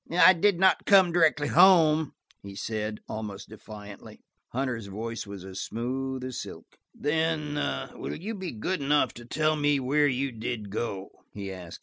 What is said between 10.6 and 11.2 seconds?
go?"